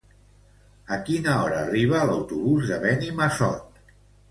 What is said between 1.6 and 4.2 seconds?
arriba l'autobús de Benimassot?